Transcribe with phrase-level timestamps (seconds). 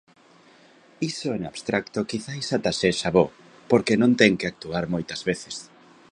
[1.09, 3.25] Iso en abstracto quizais ata sexa bo,
[3.71, 5.55] porque non ten que actuar moitas veces.